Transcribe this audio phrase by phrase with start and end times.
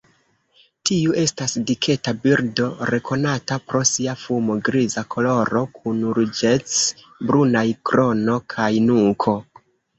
[0.89, 9.41] Tiu estas diketa birdo rekonata pro sia fumo-griza koloro kun ruĝec-brunaj krono kaj nuko.